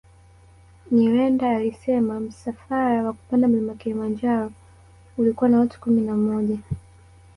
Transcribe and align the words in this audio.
Nyirenda 0.91 1.51
alisema 1.55 2.19
msafara 2.19 3.03
wa 3.03 3.13
kupanda 3.13 3.47
Mlima 3.47 3.73
Kilimanjaro 3.75 4.51
ulikuwa 5.17 5.49
na 5.49 5.59
watu 5.59 5.79
kumi 5.79 6.01
na 6.01 6.15
moja 6.15 6.57